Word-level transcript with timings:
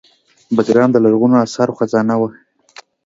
بګرام 0.55 0.89
د 0.93 0.97
لرغونو 1.03 1.35
اثارو 1.45 1.77
خزانه 1.79 2.15
وه 2.19 2.29